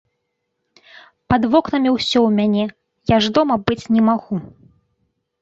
Пад 1.33 1.41
вокнамі 1.55 1.89
ўсё 1.97 2.19
у 2.31 2.31
мяне, 2.39 2.65
я 3.15 3.21
ж 3.27 3.33
дома 3.37 3.55
быць 3.69 3.79
не 3.99 4.05
магу! 4.11 4.35